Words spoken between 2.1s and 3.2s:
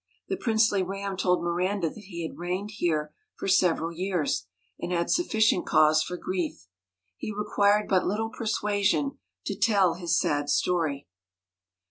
had reigned here